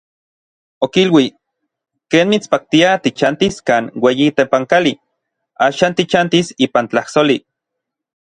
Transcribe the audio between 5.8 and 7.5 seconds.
tichantis ipan tlajsoli".